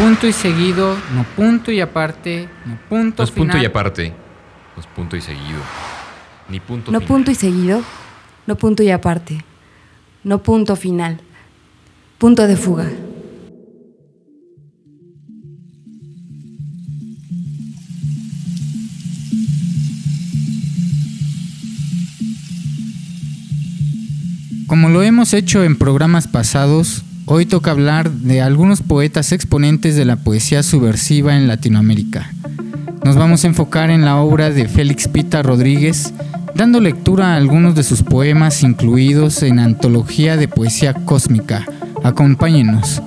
[0.00, 3.62] punto y seguido, no punto y aparte, no punto No es punto final.
[3.62, 4.08] y aparte,
[4.74, 5.60] no es punto y seguido.
[6.48, 7.08] Ni punto No final.
[7.08, 7.82] punto y seguido,
[8.46, 9.44] no punto y aparte,
[10.24, 11.20] no punto final,
[12.18, 12.88] punto de fuga.
[24.66, 30.04] Como lo hemos hecho en programas pasados, hoy toca hablar de algunos poetas exponentes de
[30.04, 32.32] la poesía subversiva en Latinoamérica.
[33.04, 36.12] Nos vamos a enfocar en la obra de Félix Pita Rodríguez,
[36.56, 41.64] dando lectura a algunos de sus poemas incluidos en Antología de Poesía Cósmica.
[42.02, 43.00] Acompáñenos.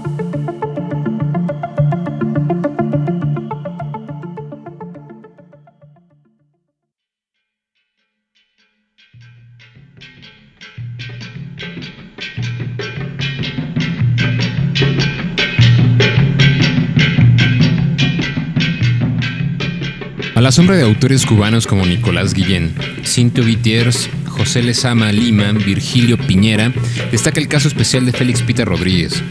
[20.53, 26.71] Sombra de autores cubanos como Nicolás Guillén, Cinto Vitiers, José Lezama Lima, Virgilio Piñera,
[27.11, 29.23] destaca el caso especial de Félix Pita Rodríguez,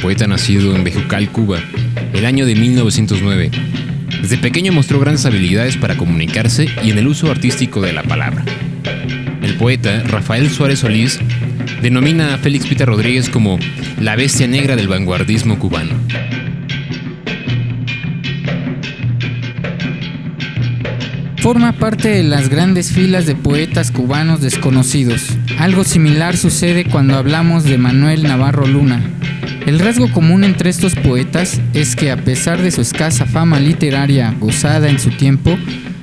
[0.00, 1.58] poeta nacido en Bejucal, Cuba,
[2.12, 3.50] el año de 1909.
[4.22, 8.44] Desde pequeño mostró grandes habilidades para comunicarse y en el uso artístico de la palabra.
[9.42, 11.18] El poeta Rafael Suárez Solís
[11.82, 13.58] denomina a Félix Pita Rodríguez como
[14.00, 15.94] la bestia negra del vanguardismo cubano.
[21.48, 25.38] Forma parte de las grandes filas de poetas cubanos desconocidos.
[25.58, 29.00] Algo similar sucede cuando hablamos de Manuel Navarro Luna.
[29.64, 34.36] El rasgo común entre estos poetas es que a pesar de su escasa fama literaria
[34.38, 35.56] gozada en su tiempo,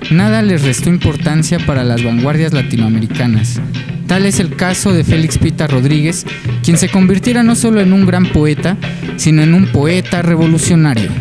[0.10, 3.62] nada les restó importancia para las vanguardias latinoamericanas.
[4.08, 6.26] Tal es el caso de Félix Pita Rodríguez,
[6.64, 8.78] quien se convirtiera no solo en un gran poeta,
[9.18, 11.12] sino en un poeta revolucionario.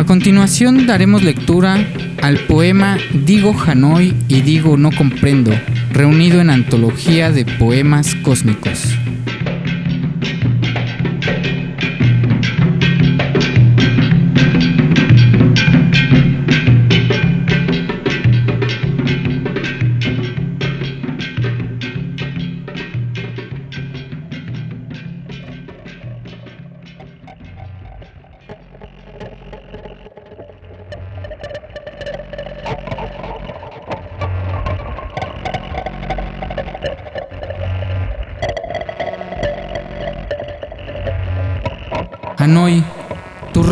[0.00, 1.76] A continuación daremos lectura
[2.22, 5.52] al poema Digo Hanoi y Digo No Comprendo,
[5.92, 8.99] reunido en Antología de Poemas Cósmicos.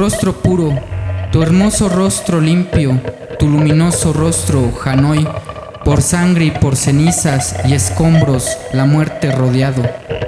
[0.08, 0.72] Rostro puro,
[1.30, 2.98] tu hermoso rostro limpio,
[3.38, 5.28] tu luminoso rostro, Hanoi,
[5.84, 9.82] por sangre y por cenizas y escombros, la muerte rodeado,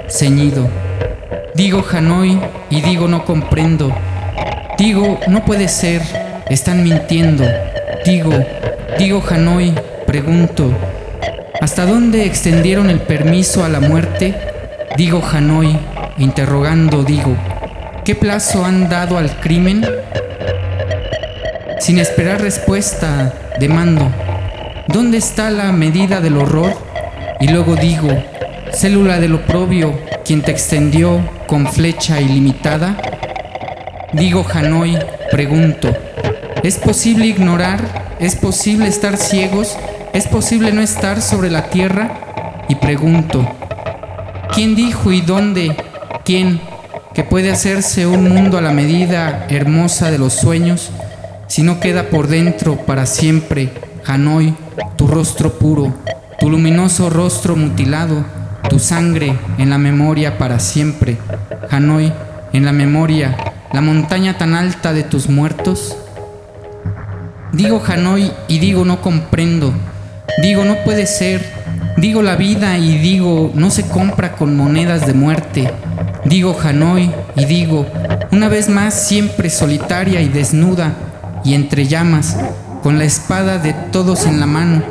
[0.07, 0.69] ceñido.
[1.55, 3.91] Digo Hanoi y digo no comprendo.
[4.77, 6.03] Digo, no puede ser,
[6.47, 7.43] están mintiendo.
[8.05, 8.33] Digo,
[8.99, 9.73] digo Hanoi,
[10.05, 10.71] pregunto,
[11.59, 14.35] ¿hasta dónde extendieron el permiso a la muerte?
[14.95, 15.75] Digo Hanoi,
[16.19, 17.35] interrogando digo,
[18.03, 19.85] ¿qué plazo han dado al crimen?
[21.79, 24.09] Sin esperar respuesta, demando,
[24.87, 26.73] ¿dónde está la medida del horror?
[27.39, 28.09] Y luego digo,
[28.71, 32.97] célula del oprobio, quien te extendió con flecha ilimitada.
[34.13, 34.97] Digo Hanoi,
[35.31, 35.93] pregunto,
[36.63, 38.15] ¿es posible ignorar?
[38.19, 39.77] ¿Es posible estar ciegos?
[40.13, 42.63] ¿Es posible no estar sobre la tierra?
[42.67, 43.47] Y pregunto,
[44.53, 45.75] ¿quién dijo y dónde?
[46.23, 46.70] ¿Quién?
[47.13, 50.91] Que puede hacerse un mundo a la medida hermosa de los sueños,
[51.47, 53.69] si no queda por dentro para siempre,
[54.05, 54.55] Hanoi,
[54.95, 55.93] tu rostro puro,
[56.39, 58.23] tu luminoso rostro mutilado,
[58.69, 61.17] tu sangre en la memoria para siempre,
[61.69, 62.13] Hanoi,
[62.53, 63.35] en la memoria,
[63.73, 65.97] la montaña tan alta de tus muertos?
[67.51, 69.73] Digo Hanoi y digo no comprendo,
[70.41, 71.60] digo no puede ser,
[71.97, 75.71] digo la vida y digo no se compra con monedas de muerte,
[76.25, 77.85] digo Hanoi y digo
[78.31, 80.93] una vez más siempre solitaria y desnuda
[81.43, 82.37] y entre llamas,
[82.83, 84.83] con la espada de todos en la mano,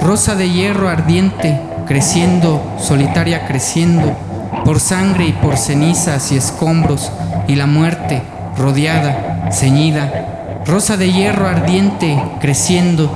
[0.00, 4.16] rosa de hierro ardiente, creciendo, solitaria creciendo,
[4.64, 7.10] por sangre y por cenizas y escombros,
[7.48, 8.22] y la muerte,
[8.56, 13.10] rodeada, ceñida, rosa de hierro ardiente, creciendo,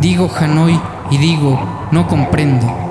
[0.00, 0.80] digo Hanoi
[1.10, 1.58] y digo,
[1.90, 2.89] no comprendo.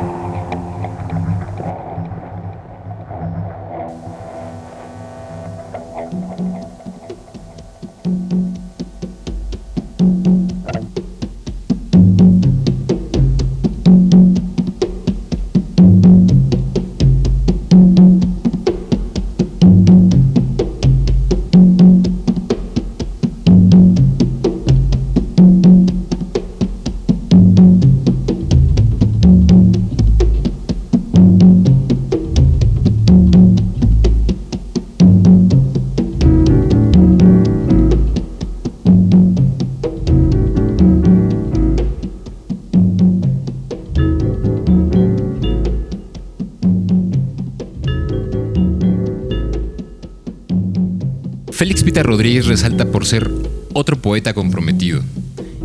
[51.59, 53.29] Félix Pita Rodríguez resalta por ser
[53.73, 55.01] otro poeta comprometido,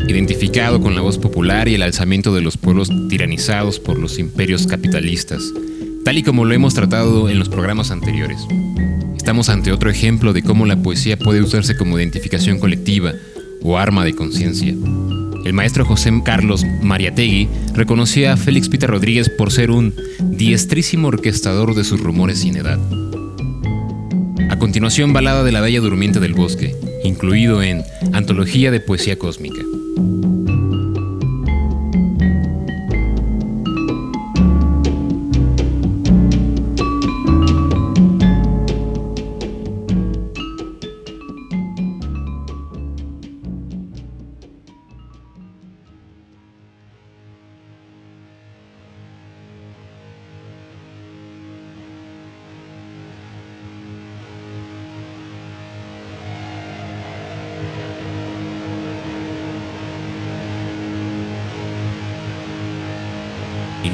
[0.09, 4.67] identificado con la voz popular y el alzamiento de los pueblos tiranizados por los imperios
[4.67, 5.41] capitalistas,
[6.05, 8.41] tal y como lo hemos tratado en los programas anteriores.
[9.17, 13.13] Estamos ante otro ejemplo de cómo la poesía puede usarse como identificación colectiva
[13.63, 14.75] o arma de conciencia.
[15.45, 21.77] El maestro José Carlos Mariategui reconocía a Félix Pita Rodríguez por ser un diestrísimo orquestador
[21.77, 22.81] de sus rumores sin edad.
[24.65, 26.75] Continuación, Balada de la Bella Durmiente del Bosque,
[27.05, 27.85] incluido en
[28.15, 29.61] Antología de Poesía Cósmica.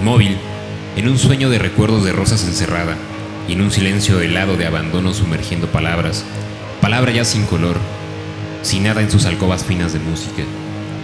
[0.01, 0.39] Inmóvil,
[0.97, 2.97] en un sueño de recuerdos de rosas encerrada,
[3.47, 6.25] y en un silencio helado de abandono sumergiendo palabras,
[6.81, 7.77] palabra ya sin color,
[8.63, 10.43] sin nada en sus alcobas finas de música,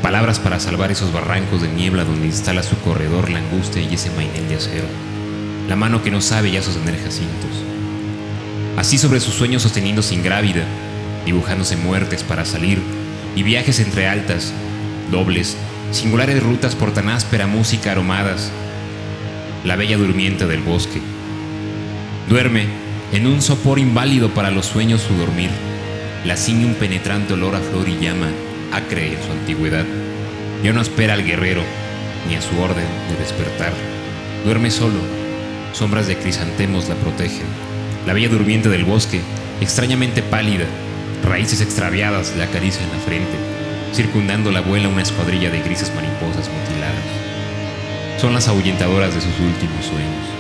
[0.00, 4.10] palabras para salvar esos barrancos de niebla donde instala su corredor la angustia y ese
[4.12, 4.86] mainel de acero,
[5.68, 7.50] la mano que no sabe ya sostener jacintos.
[8.78, 10.64] Así sobre sus sueños sosteniéndose ingrávida,
[11.26, 12.80] dibujándose muertes para salir
[13.34, 14.54] y viajes entre altas,
[15.10, 15.58] dobles,
[15.92, 18.50] singulares rutas por tan áspera música aromadas,
[19.66, 21.00] la bella durmiente del bosque.
[22.28, 22.66] Duerme
[23.12, 25.50] en un sopor inválido para los sueños su dormir.
[26.24, 28.28] La ciñe un penetrante olor a flor y llama,
[28.72, 29.84] acre en su antigüedad.
[30.62, 31.62] Ya no espera al guerrero,
[32.28, 33.72] ni a su orden de despertar.
[34.44, 35.00] Duerme solo,
[35.72, 37.46] sombras de crisantemos la protegen.
[38.06, 39.20] La bella durmiente del bosque,
[39.60, 40.66] extrañamente pálida,
[41.24, 43.36] raíces extraviadas le acarician la frente,
[43.92, 46.75] circundando la abuela una escuadrilla de grises mariposas mutiladas
[48.18, 50.35] son las ahuyentadoras de sus últimos sueños.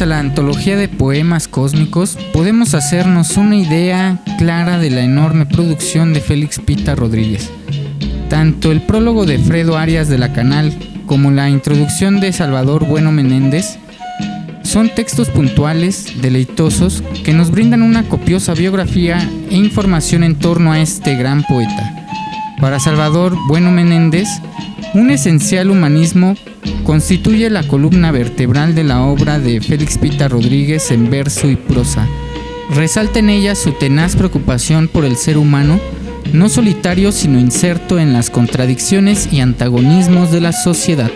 [0.00, 6.12] A la antología de poemas cósmicos podemos hacernos una idea clara de la enorme producción
[6.12, 7.48] de Félix Pita Rodríguez.
[8.28, 10.76] Tanto el prólogo de Fredo Arias de la Canal
[11.06, 13.78] como la introducción de Salvador Bueno Menéndez
[14.64, 20.80] son textos puntuales, deleitosos, que nos brindan una copiosa biografía e información en torno a
[20.80, 21.94] este gran poeta.
[22.60, 24.28] Para Salvador Bueno Menéndez,
[24.92, 26.34] un esencial humanismo
[26.84, 32.06] constituye la columna vertebral de la obra de Félix Pita Rodríguez en verso y prosa.
[32.70, 35.80] Resalta en ella su tenaz preocupación por el ser humano,
[36.32, 41.10] no solitario sino inserto en las contradicciones y antagonismos de la sociedad.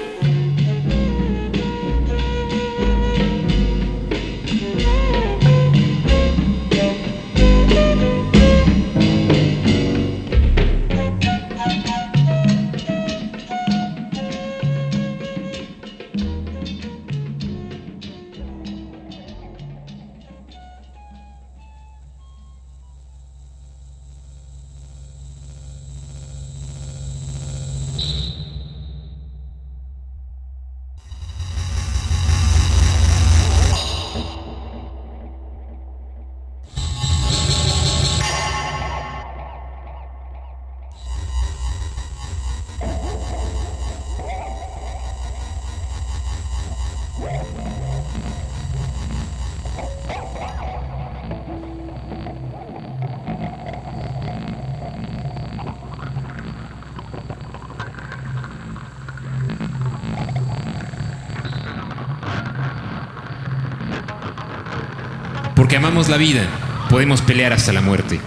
[65.79, 66.43] Amamos la vida,
[66.91, 68.21] podemos pelear hasta la muerte.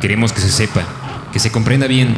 [0.00, 0.82] Queremos que se sepa,
[1.32, 2.12] que se comprenda bien,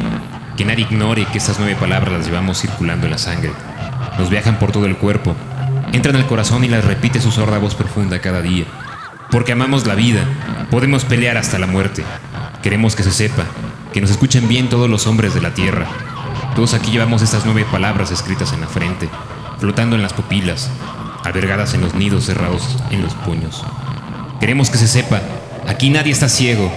[0.57, 3.51] que nadie ignore que estas nueve palabras las llevamos circulando en la sangre.
[4.17, 5.35] Nos viajan por todo el cuerpo,
[5.93, 8.65] entran al corazón y las repite su sorda voz profunda cada día.
[9.29, 10.21] Porque amamos la vida,
[10.71, 12.03] podemos pelear hasta la muerte.
[12.63, 13.43] Queremos que se sepa,
[13.93, 15.85] que nos escuchen bien todos los hombres de la tierra.
[16.55, 19.09] Todos aquí llevamos estas nueve palabras escritas en la frente,
[19.59, 20.71] flotando en las pupilas,
[21.23, 23.63] albergadas en los nidos cerrados en los puños.
[24.39, 25.21] Queremos que se sepa,
[25.67, 26.71] aquí nadie está ciego,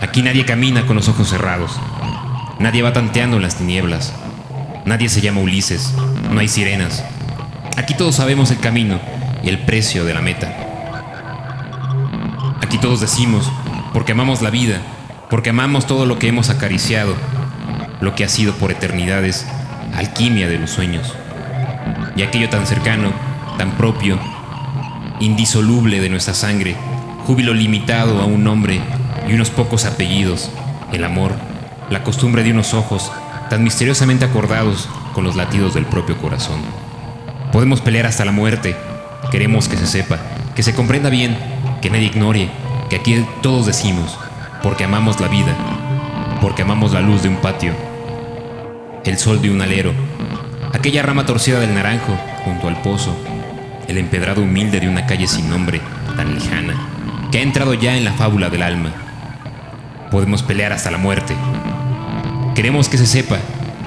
[0.00, 1.72] aquí nadie camina con los ojos cerrados,
[2.58, 4.12] nadie va tanteando en las tinieblas,
[4.84, 5.94] nadie se llama Ulises,
[6.30, 7.04] no hay sirenas.
[7.76, 9.00] Aquí todos sabemos el camino
[9.42, 10.52] y el precio de la meta.
[12.62, 13.50] Aquí todos decimos,
[13.92, 14.80] porque amamos la vida,
[15.30, 17.14] porque amamos todo lo que hemos acariciado,
[18.00, 19.46] lo que ha sido por eternidades
[19.96, 21.14] alquimia de los sueños.
[22.16, 23.12] Y aquello tan cercano,
[23.58, 24.18] tan propio,
[25.20, 26.76] indisoluble de nuestra sangre,
[27.26, 28.80] júbilo limitado a un nombre
[29.26, 30.50] y unos pocos apellidos,
[30.92, 31.32] el amor,
[31.90, 33.10] la costumbre de unos ojos
[33.48, 36.60] tan misteriosamente acordados con los latidos del propio corazón.
[37.50, 38.76] Podemos pelear hasta la muerte,
[39.30, 40.18] queremos que se sepa,
[40.54, 41.36] que se comprenda bien,
[41.80, 42.50] que nadie ignore,
[42.90, 44.18] que aquí todos decimos,
[44.62, 45.54] porque amamos la vida,
[46.40, 47.72] porque amamos la luz de un patio,
[49.04, 49.92] el sol de un alero,
[50.72, 53.16] aquella rama torcida del naranjo junto al pozo,
[53.88, 55.80] el empedrado humilde de una calle sin nombre,
[56.16, 56.74] tan lejana,
[57.34, 58.92] que ha entrado ya en la fábula del alma.
[60.12, 61.34] Podemos pelear hasta la muerte.
[62.54, 63.38] Queremos que se sepa,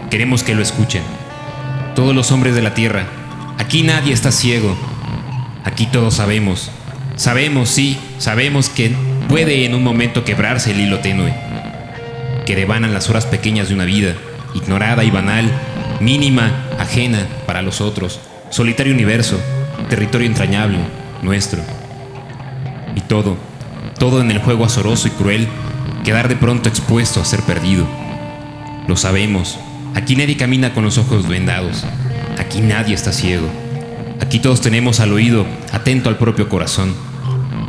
[0.09, 1.01] queremos que lo escuchen.
[1.95, 3.05] Todos los hombres de la tierra,
[3.57, 4.75] aquí nadie está ciego,
[5.63, 6.71] aquí todos sabemos,
[7.15, 8.93] sabemos, sí, sabemos que
[9.29, 11.33] puede en un momento quebrarse el hilo tenue,
[12.45, 14.13] que devanan las horas pequeñas de una vida,
[14.55, 15.49] ignorada y banal,
[16.01, 19.39] mínima, ajena para los otros, solitario universo,
[19.87, 20.79] territorio entrañable,
[21.21, 21.76] nuestro.
[23.07, 23.37] Todo,
[23.99, 25.47] todo en el juego azoroso y cruel,
[26.03, 27.87] quedar de pronto expuesto a ser perdido.
[28.87, 29.57] Lo sabemos,
[29.95, 31.85] aquí nadie camina con los ojos vendados,
[32.37, 33.47] aquí nadie está ciego,
[34.21, 36.93] aquí todos tenemos al oído atento al propio corazón.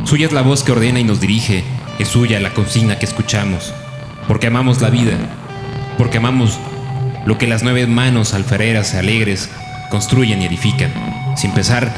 [0.04, 1.64] Suya es la voz que ordena y nos dirige,
[1.99, 3.73] es suya la consigna que escuchamos,
[4.26, 5.12] porque amamos la vida,
[5.97, 6.59] porque amamos
[7.26, 9.50] lo que las nueve manos alfareras alegres
[9.90, 10.92] construyen y edifican,
[11.37, 11.92] sin pensar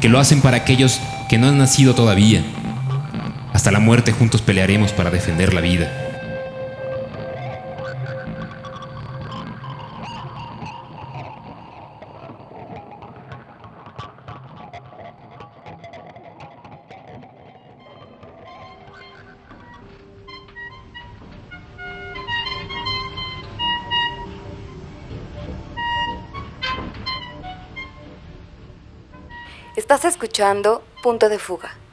[0.00, 2.42] que lo hacen para aquellos que no han nacido todavía.
[3.56, 5.90] Hasta la muerte juntos pelearemos para defender la vida.
[29.76, 31.85] Estás escuchando Punto de Fuga.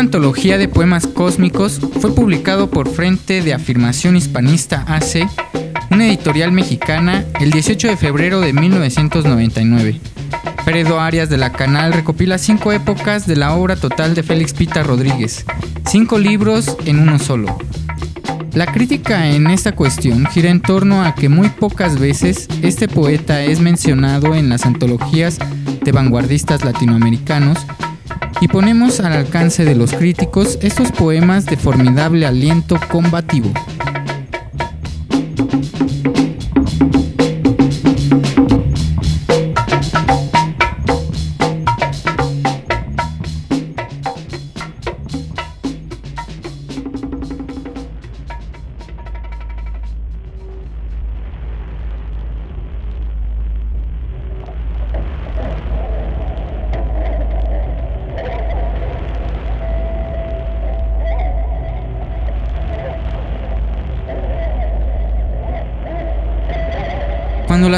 [0.00, 5.28] Antología de Poemas Cósmicos fue publicado por Frente de Afirmación Hispanista AC,
[5.90, 10.00] una editorial mexicana, el 18 de febrero de 1999.
[10.64, 14.82] Fredo Arias de la Canal recopila cinco épocas de la obra total de Félix Pita
[14.82, 15.44] Rodríguez,
[15.86, 17.58] cinco libros en uno solo.
[18.54, 23.42] La crítica en esta cuestión gira en torno a que muy pocas veces este poeta
[23.42, 25.38] es mencionado en las antologías
[25.84, 27.58] de vanguardistas latinoamericanos
[28.40, 33.52] y ponemos al alcance de los críticos estos poemas de formidable aliento combativo.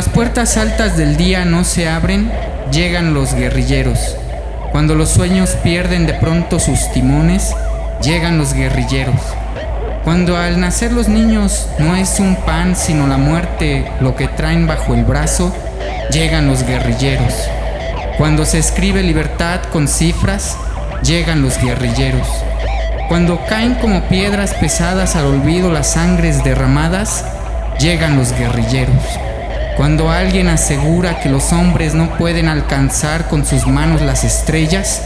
[0.02, 2.28] Las puertas altas del día no se abren,
[2.72, 4.16] llegan los guerrilleros.
[4.72, 7.54] Cuando los sueños pierden de pronto sus timones,
[8.02, 9.20] llegan los guerrilleros.
[10.02, 14.66] Cuando al nacer los niños no es un pan sino la muerte lo que traen
[14.66, 15.54] bajo el brazo,
[16.10, 17.34] llegan los guerrilleros.
[18.18, 20.56] Cuando se escribe libertad con cifras,
[21.04, 22.26] llegan los guerrilleros.
[23.08, 27.24] Cuando caen como piedras pesadas al olvido las sangres derramadas,
[27.78, 28.98] llegan los guerrilleros.
[29.76, 35.02] Cuando alguien asegura que los hombres no pueden alcanzar con sus manos las estrellas,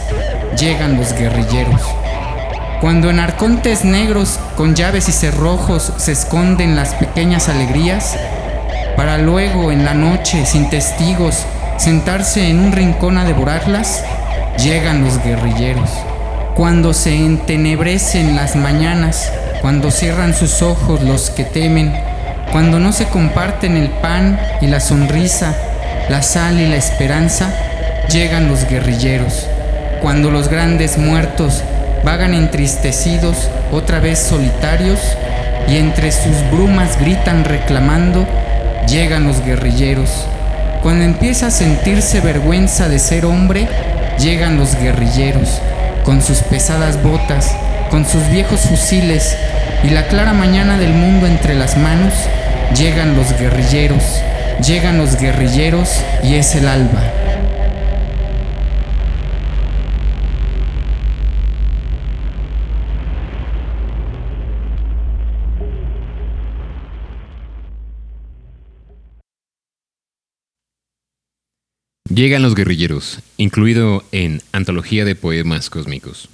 [0.59, 1.81] llegan los guerrilleros.
[2.81, 8.17] Cuando en arcontes negros con llaves y cerrojos se esconden las pequeñas alegrías,
[8.97, 11.45] para luego en la noche, sin testigos,
[11.77, 14.05] sentarse en un rincón a devorarlas,
[14.59, 15.91] llegan los guerrilleros.
[16.57, 19.31] Cuando se entenebrecen las mañanas,
[19.63, 21.95] cuando cierran sus ojos los que temen,
[22.53, 25.55] cuando no se comparten el pan y la sonrisa,
[26.09, 27.51] la sal y la esperanza,
[28.09, 29.47] llegan los guerrilleros.
[30.01, 31.63] Cuando los grandes muertos
[32.05, 35.01] vagan entristecidos, otra vez solitarios,
[35.69, 38.27] y entre sus brumas gritan reclamando,
[38.87, 40.27] llegan los guerrilleros.
[40.83, 43.67] Cuando empieza a sentirse vergüenza de ser hombre,
[44.21, 45.61] llegan los guerrilleros,
[46.05, 47.57] con sus pesadas botas,
[47.91, 49.37] con sus viejos fusiles
[49.85, 52.15] y la clara mañana del mundo entre las manos,
[52.77, 54.03] llegan los guerrilleros,
[54.65, 55.91] llegan los guerrilleros
[56.23, 57.03] y es el alba.
[72.09, 76.31] Llegan los guerrilleros, incluido en Antología de Poemas Cósmicos.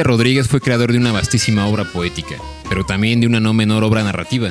[0.00, 2.36] Rodríguez fue creador de una vastísima obra poética,
[2.68, 4.48] pero también de una no menor obra narrativa,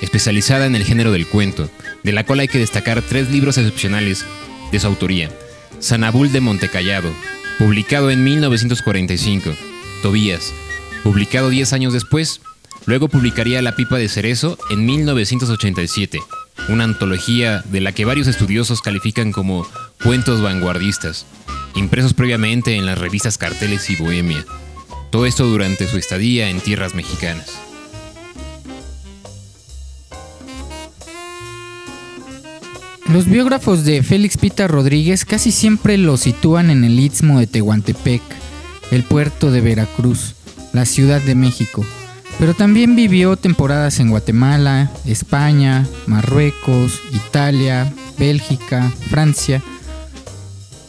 [0.00, 1.68] especializada en el género del cuento,
[2.04, 4.24] de la cual hay que destacar tres libros excepcionales
[4.70, 5.30] de su autoría.
[5.80, 7.10] Sanabul de Montecallado,
[7.58, 9.50] publicado en 1945,
[10.02, 10.52] Tobías,
[11.02, 12.40] publicado 10 años después,
[12.86, 16.20] luego publicaría La pipa de cerezo en 1987,
[16.68, 19.66] una antología de la que varios estudiosos califican como
[20.04, 21.26] cuentos vanguardistas,
[21.74, 24.46] impresos previamente en las revistas Carteles y Bohemia.
[25.14, 27.46] Todo esto durante su estadía en tierras mexicanas.
[33.06, 38.22] Los biógrafos de Félix Pita Rodríguez casi siempre lo sitúan en el istmo de Tehuantepec,
[38.90, 40.34] el puerto de Veracruz,
[40.72, 41.86] la Ciudad de México,
[42.40, 49.62] pero también vivió temporadas en Guatemala, España, Marruecos, Italia, Bélgica, Francia,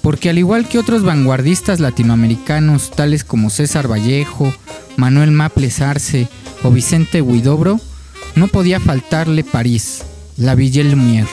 [0.05, 4.53] porque al igual que otros vanguardistas latinoamericanos tales como César Vallejo,
[4.97, 6.27] Manuel Maples Arce
[6.61, 7.79] o Vicente Huidobro,
[8.35, 10.03] no podía faltarle París,
[10.37, 11.25] la Ville Lumière.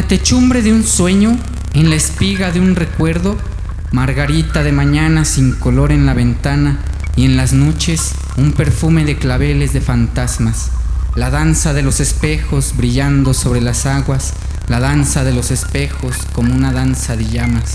[0.00, 1.38] La techumbre de un sueño,
[1.74, 3.36] en la espiga de un recuerdo,
[3.92, 6.78] margarita de mañana sin color en la ventana
[7.16, 10.70] y en las noches un perfume de claveles de fantasmas,
[11.16, 14.32] la danza de los espejos brillando sobre las aguas,
[14.68, 17.74] la danza de los espejos como una danza de llamas.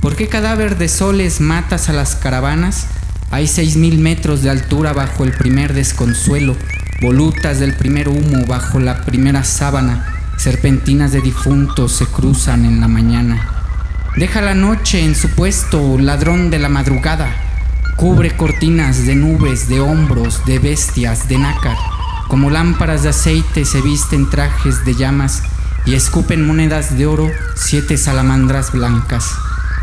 [0.00, 2.88] ¿Por qué cadáver de soles matas a las caravanas?
[3.30, 6.56] Hay seis mil metros de altura bajo el primer desconsuelo,
[7.00, 10.11] volutas del primer humo bajo la primera sábana,
[10.42, 13.48] Serpentinas de difuntos se cruzan en la mañana.
[14.16, 17.32] Deja la noche en su puesto, ladrón de la madrugada.
[17.94, 21.76] Cubre cortinas de nubes, de hombros, de bestias, de nácar.
[22.26, 25.44] Como lámparas de aceite se visten trajes de llamas
[25.86, 29.30] y escupen monedas de oro siete salamandras blancas.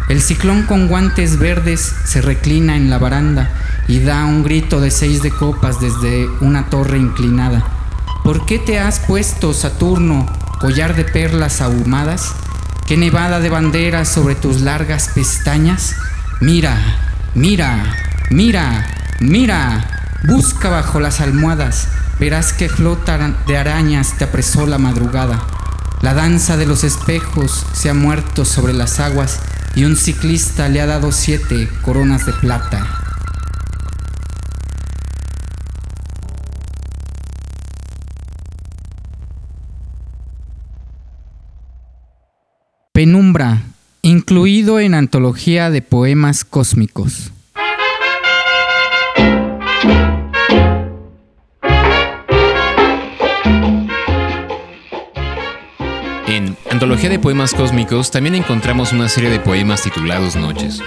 [0.09, 3.49] El ciclón con guantes verdes se reclina en la baranda
[3.87, 7.63] y da un grito de seis de copas desde una torre inclinada.
[8.25, 10.27] ¿Por qué te has puesto, Saturno,
[10.59, 12.33] collar de perlas ahumadas?
[12.85, 15.95] ¿Qué nevada de banderas sobre tus largas pestañas?
[16.41, 16.77] Mira,
[17.33, 17.95] mira,
[18.29, 18.85] mira,
[19.19, 21.87] mira, busca bajo las almohadas,
[22.19, 25.39] verás que flotan de arañas te apresó la madrugada.
[26.01, 29.39] La danza de los espejos se ha muerto sobre las aguas
[29.75, 32.98] y un ciclista le ha dado siete coronas de plata.
[44.29, 47.31] Incluido en antología de poemas cósmicos.
[56.27, 60.79] En Antología de Poemas Cósmicos también encontramos una serie de poemas titulados Noches.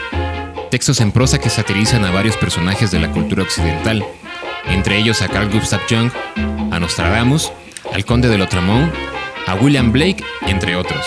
[0.70, 4.04] Textos en prosa que satirizan a varios personajes de la cultura occidental,
[4.68, 6.12] entre ellos a Carl Gustav Jung,
[6.70, 7.50] a Nostradamus,
[7.92, 8.92] al Conde de Lotramont,
[9.48, 11.04] a William Blake, entre otros.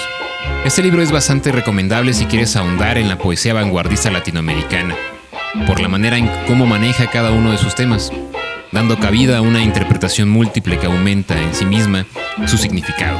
[0.65, 4.95] Este libro es bastante recomendable si quieres ahondar en la poesía vanguardista latinoamericana,
[5.67, 8.11] por la manera en cómo maneja cada uno de sus temas,
[8.71, 12.05] dando cabida a una interpretación múltiple que aumenta en sí misma
[12.47, 13.19] su significado.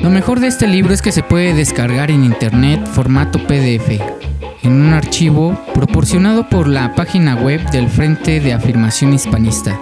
[0.00, 4.00] Lo mejor de este libro es que se puede descargar en internet formato PDF,
[4.62, 9.78] en un archivo proporcionado por la página web del Frente de Afirmación Hispanista.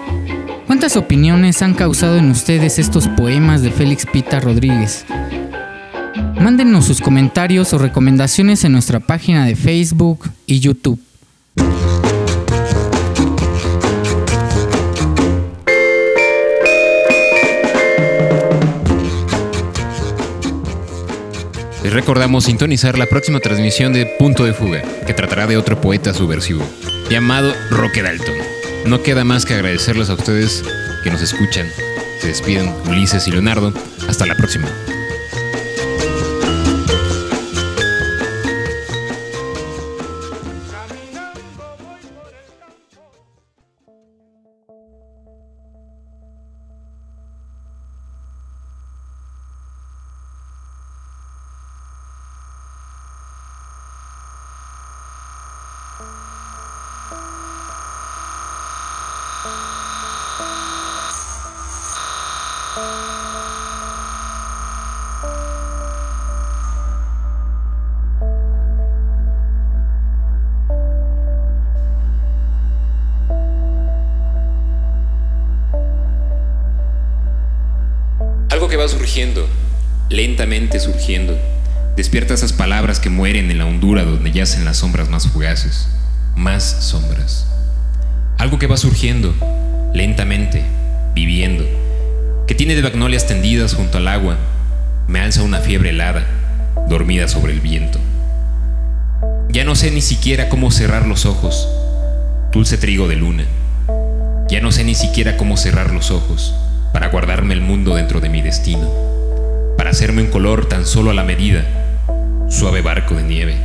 [0.66, 5.06] ¿Cuántas opiniones han causado en ustedes estos poemas de Félix Pita Rodríguez?
[6.40, 11.00] Mándenos sus comentarios o recomendaciones en nuestra página de Facebook y YouTube.
[21.84, 26.12] Les recordamos sintonizar la próxima transmisión de Punto de Fuga, que tratará de otro poeta
[26.12, 26.64] subversivo,
[27.08, 28.55] llamado Roque Dalton.
[28.86, 30.62] No queda más que agradecerles a ustedes
[31.02, 31.68] que nos escuchan.
[32.20, 33.72] Se despiden Ulises y Leonardo.
[34.08, 34.68] Hasta la próxima.
[79.16, 79.48] Surgiendo,
[80.10, 81.38] lentamente surgiendo,
[81.96, 85.88] despierta esas palabras que mueren en la hondura donde yacen las sombras más fugaces,
[86.34, 87.46] más sombras.
[88.36, 89.34] Algo que va surgiendo,
[89.94, 90.62] lentamente,
[91.14, 91.64] viviendo,
[92.46, 94.36] que tiene de magnolias tendidas junto al agua,
[95.08, 96.26] me alza una fiebre helada,
[96.86, 97.98] dormida sobre el viento.
[99.48, 101.66] Ya no sé ni siquiera cómo cerrar los ojos,
[102.52, 103.46] dulce trigo de luna.
[104.50, 106.54] Ya no sé ni siquiera cómo cerrar los ojos
[106.96, 108.90] para guardarme el mundo dentro de mi destino,
[109.76, 111.62] para hacerme un color tan solo a la medida,
[112.48, 113.56] suave barco de nieve.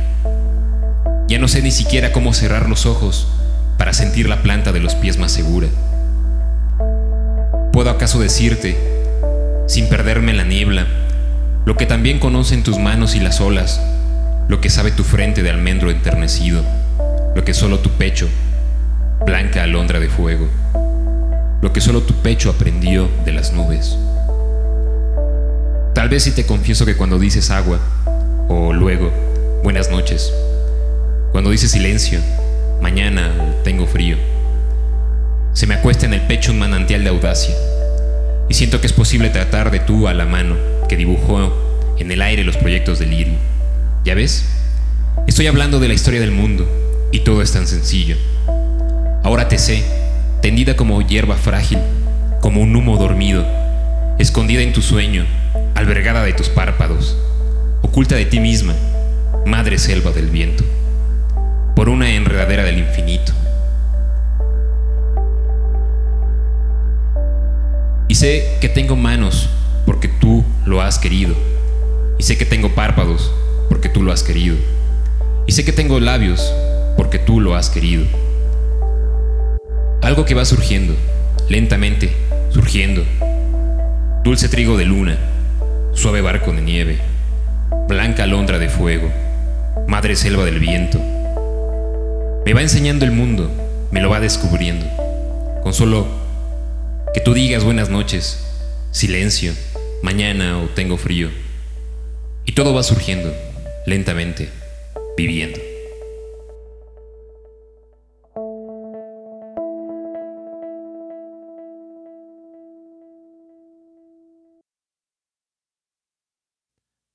[1.28, 3.26] Ya no sé ni siquiera cómo cerrar los ojos
[3.78, 5.68] para sentir la planta de los pies más segura.
[7.72, 8.76] ¿Puedo acaso decirte,
[9.66, 10.86] sin perderme en la niebla,
[11.64, 13.80] lo que también conocen tus manos y las olas,
[14.48, 16.62] lo que sabe tu frente de almendro enternecido,
[17.34, 18.28] lo que solo tu pecho,
[19.24, 20.50] blanca alondra de fuego?
[21.62, 23.96] Lo que solo tu pecho aprendió de las nubes.
[25.94, 27.78] Tal vez si te confieso que cuando dices agua,
[28.48, 29.12] o luego,
[29.62, 30.32] buenas noches,
[31.30, 32.18] cuando dices silencio,
[32.82, 33.30] mañana
[33.62, 34.16] tengo frío,
[35.52, 37.54] se me acuesta en el pecho un manantial de audacia,
[38.48, 40.56] y siento que es posible tratar de tú a la mano
[40.88, 43.34] que dibujó en el aire los proyectos del lirio.
[44.04, 44.46] ¿Ya ves?
[45.28, 46.66] Estoy hablando de la historia del mundo,
[47.12, 48.16] y todo es tan sencillo.
[49.22, 50.01] Ahora te sé,
[50.42, 51.78] tendida como hierba frágil,
[52.40, 53.46] como un humo dormido,
[54.18, 55.24] escondida en tu sueño,
[55.76, 57.16] albergada de tus párpados,
[57.80, 58.74] oculta de ti misma,
[59.46, 60.64] madre selva del viento,
[61.76, 63.32] por una enredadera del infinito.
[68.08, 69.48] Y sé que tengo manos
[69.86, 71.36] porque tú lo has querido.
[72.18, 73.32] Y sé que tengo párpados
[73.68, 74.56] porque tú lo has querido.
[75.46, 76.52] Y sé que tengo labios
[76.96, 78.04] porque tú lo has querido.
[80.02, 80.96] Algo que va surgiendo,
[81.48, 82.10] lentamente,
[82.50, 83.04] surgiendo.
[84.24, 85.16] Dulce trigo de luna,
[85.94, 86.98] suave barco de nieve,
[87.86, 89.12] blanca alondra de fuego,
[89.86, 90.98] madre selva del viento.
[92.44, 93.48] Me va enseñando el mundo,
[93.92, 94.86] me lo va descubriendo.
[95.62, 96.08] Con solo
[97.14, 98.44] que tú digas buenas noches,
[98.90, 99.52] silencio,
[100.02, 101.28] mañana o tengo frío.
[102.44, 103.32] Y todo va surgiendo,
[103.86, 104.48] lentamente,
[105.16, 105.60] viviendo.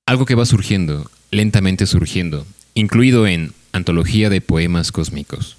[0.07, 5.57] Algo que va surgiendo, lentamente surgiendo, incluido en Antología de Poemas Cósmicos.